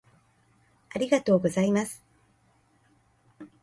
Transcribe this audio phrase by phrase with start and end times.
[0.89, 2.01] ありがとうございます